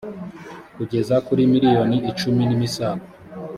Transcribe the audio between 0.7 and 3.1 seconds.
kugeza kuri miliyoni icumi nimisago